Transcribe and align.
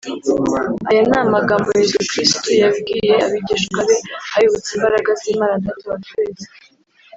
Aya 0.89 1.01
ni 1.09 1.17
amagambo 1.25 1.67
Yezu 1.77 1.99
Krisitu 2.09 2.49
yabwiye 2.61 3.13
abigishwa 3.25 3.79
be 3.87 3.97
abibutsa 4.35 4.69
imbaraga 4.77 5.09
z’Imana 5.19 5.55
Data 5.63 5.85
wa 5.91 5.97
twese 6.05 6.45